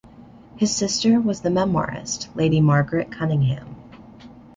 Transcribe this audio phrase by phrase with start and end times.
[0.59, 3.75] Her sister was the memoirist Lady Margaret Cunningham.